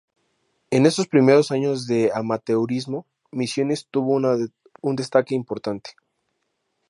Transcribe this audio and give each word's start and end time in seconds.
En 0.71 0.87
esos 0.87 1.07
primeros 1.07 1.51
años 1.51 1.85
de 1.85 2.09
amateurismo, 2.11 3.05
Misiones 3.31 3.85
tuvo 3.91 4.15
un 4.81 4.95
destaque 4.95 5.35
importante. 5.35 5.91